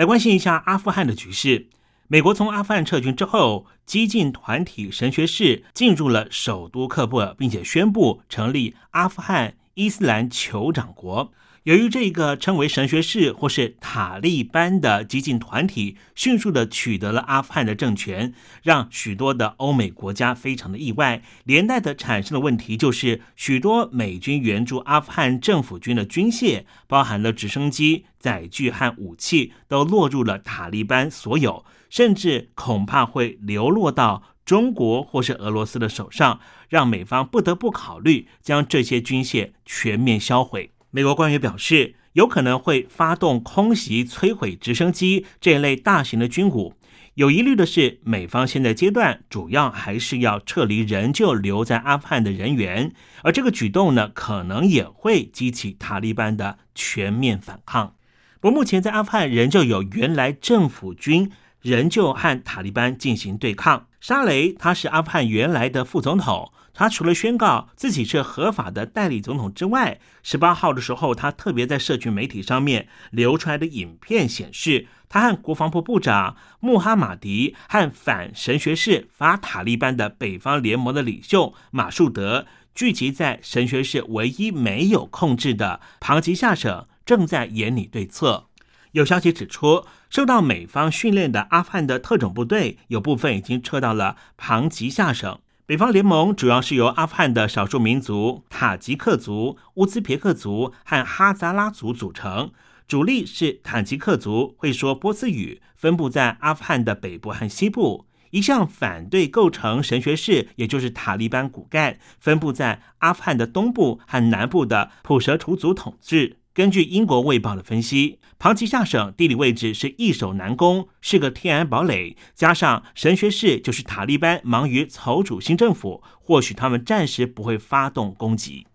[0.00, 1.66] 来关心一下阿富汗的局势。
[2.08, 11.34] 美国从阿富汗撤军之后，激进团体神学士进入了首都喀布尔，并且宣布成立阿富汗伊斯兰酋长国。
[11.64, 40.70] 由于这个称为神学士或是塔利班的激进团体迅速的取得了阿富汗的政权，让许多的欧美国家非常的意外，连带的产生的问题就是许多美军援助阿富汗政府军的军械，包含了直升机、载具和武器，都落入了塔利班所有，甚至恐怕会流落到中国或是俄罗斯的手上，让美方不得不考虑将这些军械全面销毁。
[40.92, 46.74] 美国官员表示，有可能会发动空袭摧毁直升机这一类大型的军武。
[47.14, 57.94] 有疑虑的是，美方现在阶段主要还是要撤离仍旧留在阿富汗的人员，而这个举动呢，可能也会激起塔利班的全面反抗。
[58.40, 63.86] 不过，目前在阿富汗仍旧有原来政府军仍旧和塔利班进行对抗。
[64.00, 66.50] 沙雷他是阿富汗原来的副总统。
[66.80, 88.46] 他除了宣告自己是合法的代理总统之外，十八号的时候，他特别在社群媒体上面流出来的影片显示，他和国防部部长穆哈马迪和反神学士法塔利班的北方联盟的领袖马树德聚集在神学士唯一没有控制的庞吉下省，正在研拟对策。
[88.92, 95.38] 有消息指出，受到美方训练的阿富汗的特种部队有部分已经撤到了庞吉下省。
[95.70, 102.50] 北方联盟主要是由阿富汗的少数民族塔吉克族、乌兹别克族和哈扎拉族组成，
[102.88, 108.06] 主力是塔吉克族，会说波斯语，分布在阿富汗的北部和西部。
[108.30, 116.38] 一向反对构成神学士，也就是塔利班骨干，分布在阿富汗的东部和南部的普什图族统治。
[116.52, 122.16] 根据英国《卫报》的分析，庞吉下省地理位置是易守难攻，是个天然堡垒。
[122.34, 128.66] 加上神学士就是塔利班忙于筹组新政府，或许他们暂时不会发动攻击。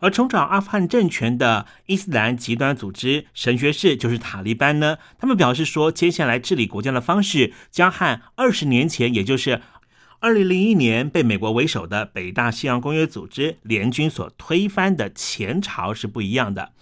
[0.00, 4.98] 而重掌阿富汗政权的伊斯兰极端组织神学士就是塔利班呢？
[5.18, 9.62] 他们表示说，接下来治理国家的方式将和二十年前，也就是
[10.18, 16.72] 二零零一年被美国为首的北大西洋公约组织联军所推翻的前朝是不一样的。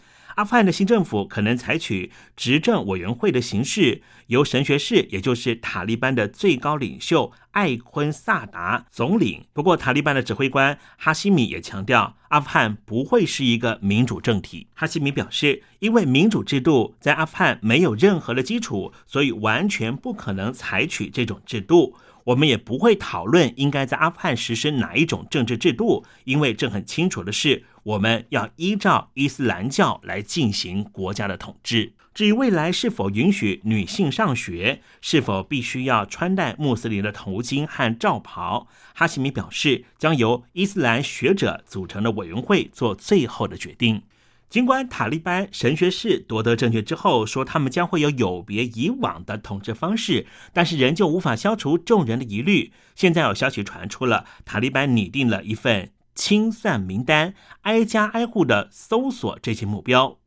[0.40, 9.44] 阿富汗的新政府可能采取执政委员会的形式，由神学士，也就是塔利班的最高领袖艾昆萨达总领。
[9.52, 14.68] 不过，塔利班的指挥官哈希米也强调，阿富汗不会是一个民主政体。
[14.72, 21.94] 哈希米表示，因为民主制度在阿富汗没有任何的基础，所以完全不可能采取这种制度。
[22.30, 31.94] 我们也不会讨论应该在阿富汗实施哪一种政治制度，因为这很清楚的是，我们要依照伊斯兰教来进行国家的统治。
[32.12, 44.02] 至于未来是否允许女性上学，是否必须要穿戴穆斯林的头巾和罩袍，哈希米表示，将由伊斯兰学者组成的委员会做最后的决定。
[44.50, 52.72] 尽管塔利班神学士夺得政权之后说他们将会有有别以往的统治方式，但是仍旧无法消除众人的疑虑。
[52.96, 60.19] 现在有消息传出了，塔利班拟定了一份清算名单，挨家挨户的搜索这些目标。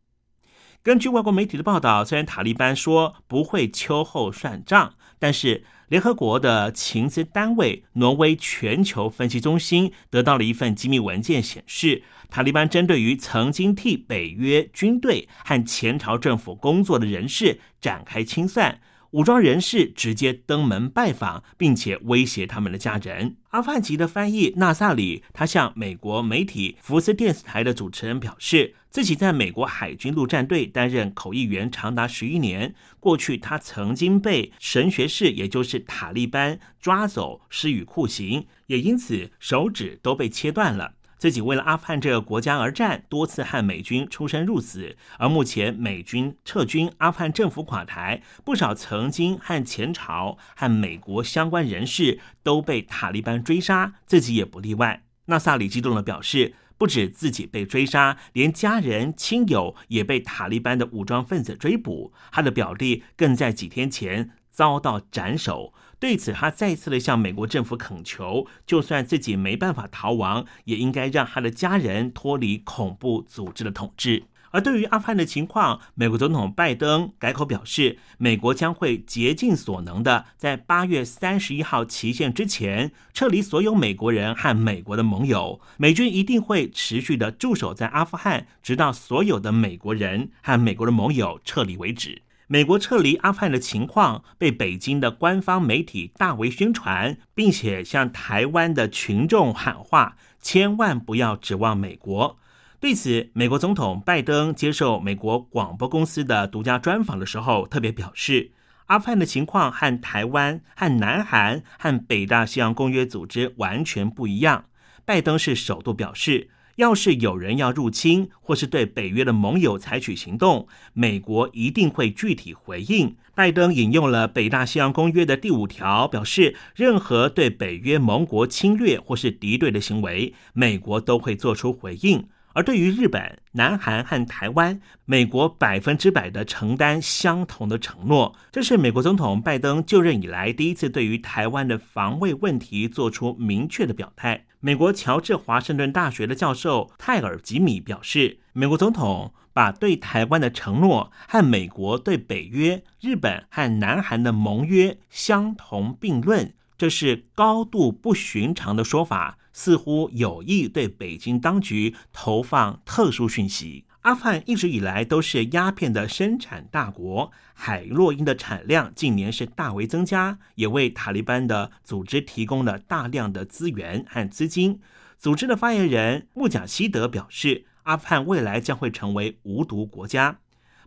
[0.84, 5.64] 根据外国媒体的报道，虽然塔利班说不会秋后算账，但是。
[5.90, 12.02] 联合国的情资单位挪威全球分析中心得到了一份机密文件，显示
[12.32, 18.80] 塔利班针对于曾经替北约军队和前朝政府工作的人士展开清算。
[19.14, 23.36] 武装人士直接登门拜访，并且威胁他们的家人。
[23.50, 32.74] 阿富汗籍的翻译纳萨里，他向美国媒体福斯电视台的主持人表示，自己在美国海军陆战队担任口译员长达十一年。
[33.00, 40.96] 过去，他曾经被神学士，也就是塔利班抓走，施予酷刑，也因此手指都被切断了。
[41.24, 44.98] 自己为了阿富汗这个国家而战，多次和美军出生入死。
[45.18, 55.04] 而目前美军撤军，阿富汗政府垮台，不少曾经和前朝和美国相关人士都被塔利班追杀，自己也不例外。
[55.28, 62.12] 纳萨里激动地表示，不止自己被追杀，连家人亲友也被塔利班的武装分子追捕。
[62.34, 65.74] 他的表弟更在几天前遭到斩首。
[66.00, 74.26] 对此，他再次的向美国政府恳求，就算自己没办法逃亡，也应该让他的家人脱离恐怖组织的统治。
[74.52, 85.60] 而对于阿富汗的情况，美国总统拜登改口表示，美国将会竭尽所能的在八月三十一号期限之前撤离所有美国人和美国的盟友。
[85.78, 92.22] 美军一定会持续的驻守在阿富汗，直到所有的美国人和美国的盟友撤离为止。
[92.54, 102.38] 美国撤离阿富汗的情况被北京的官方媒体大为宣传，并且向台湾的群众喊话：千万不要指望美国。
[102.80, 108.52] 对此，美国总统拜登接受美国广播公司的独家专访的时候，特别表示，
[108.86, 114.66] 阿富汗的情况和台湾、和南韩、和北大西洋公约组织完全不一样。
[115.04, 123.16] 拜登是首度表示，要是有人要入侵或是对北约的盟友采取行动，美国一定会具体回应。
[123.36, 132.28] 拜登引用了北大西洋公约的第五条，表示任何对北约盟国侵略或是敌对的行为，美国都会做出回应。
[132.54, 138.36] 而对于日本、南韩和台湾，美国百分之百的承担相同的承诺。
[138.52, 144.46] 这是美国总统拜登就任以来第一次对于台湾的防卫问题做出明确的表态。
[144.60, 159.38] 美国乔治华盛顿大学的教授泰尔吉米表示，美国总统把对台湾的承诺和美国对北约、日本和南韩的盟约相同并论，这是高度不寻常的说法。
[159.56, 163.86] 似乎有意对北京当局投放特殊讯息。
[164.02, 174.82] 阿富汗一直以来都是鸦片的生产大国，海洛因的产量近年是大为增加，也为塔利班的组织提供了大量的资源和资金。
[175.20, 180.40] 组织的发言人穆贾希德表示，阿富汗未来将会成为无毒国家。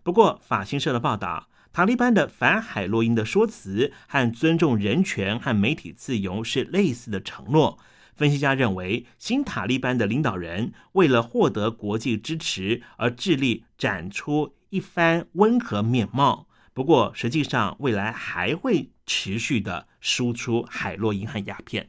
[0.03, 7.79] 不过，法新社的报道，塔利班的反海洛因的说辞和尊重人权和媒体自由是类似的承诺。
[8.15, 16.49] 分析家认为，新塔利班的领导人为了获得国际支持而致力展出一番温和面貌。
[16.73, 21.87] 不过，实际上未来还会持续的输出海洛因和鸦片。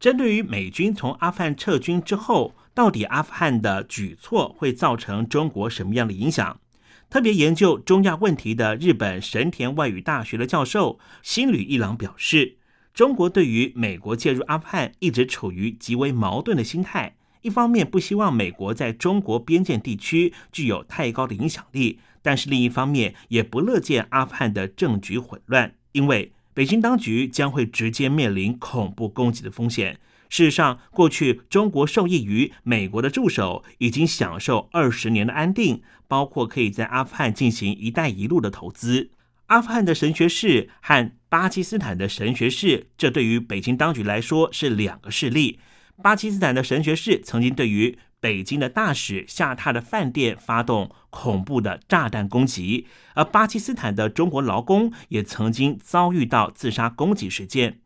[0.00, 6.58] 针对于美军从阿富汗撤军之后，到底阿富汗的举措会造成中国什么样的影响？
[7.08, 12.56] 特别研究中亚问题的日本神田外语大学的教授新吕一郎表示。
[12.92, 30.00] 中国对于美国介入阿富汗一直处于极为矛盾的心态，一方面不希望美国在中国边境地区具有太高的影响力，但是另一方面也不乐见阿富汗的政局混乱，因为北京当局将会直接面临恐怖攻击的风险。
[30.28, 39.10] 事实上，过去中国受益于美国的驻守，已经享受二十年的安定，包括可以在阿富汗进行“一带一路”的投资。
[39.46, 45.60] 阿富汗的神学士和巴基斯坦的神学士，这对于北京当局来说是两个势力。
[46.02, 57.78] 巴基斯坦的神学士曾经对于北京的大使下榻的饭店发动恐怖的炸弹攻击，而巴基斯坦的中国劳工也曾经遭遇到自杀攻击事件。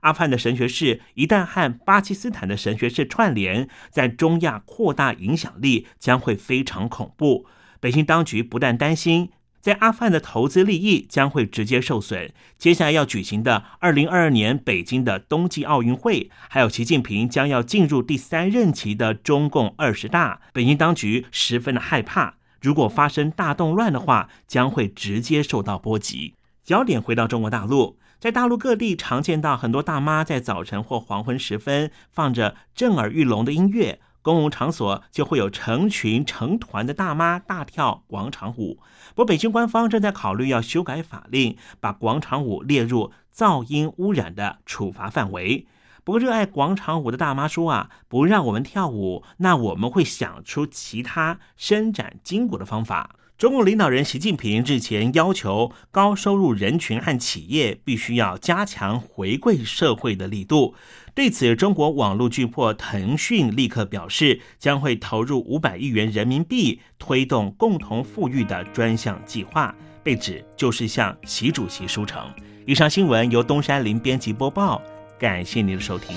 [0.00, 7.46] 阿富汗的神学士一旦和巴基斯坦的神学士串联，在中亚扩大影响力将会非常恐怖。
[7.80, 9.30] 北京当局不但担心。
[9.60, 12.32] 在阿富汗的投资利益将会直接受损。
[12.56, 26.34] 接下来要举行的二零二二年北京的冬季奥运会，还有习近平将要进入第三任期的中共二十大，北京当局十分的害怕，如果发生大动乱的话，将会直接受到波及。
[26.62, 34.00] 焦点回到中国大陆，在大陆各地常见到很多大妈在早晨或黄昏时分放着震耳欲聋的音乐。
[34.22, 38.80] 公共场所就会有成群成团的大妈大跳广场舞。
[39.14, 45.68] 不过，北京官方正在考虑要修改法令，把广场舞列入噪音污染的处罚范围。
[46.02, 53.14] 不过，热爱广场舞的大妈说啊，不让我们跳舞，那我们会想出其他伸展筋骨的方法。
[53.38, 60.74] 中共领导人习近平日前要求高收入人群和企业必须要加强回馈社会的力度。
[61.14, 72.26] 对此，中国网络巨擘腾讯立刻表示，将会投入五百亿元人民币推动共同富裕的专项计划，被指就是向习主席书成。
[72.64, 74.80] 以上新闻由东山林编辑播报，
[75.18, 76.16] 感谢您的收听。